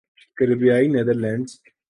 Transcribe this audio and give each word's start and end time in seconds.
کریبیائی 0.37 0.87
Netherlands 0.93 1.51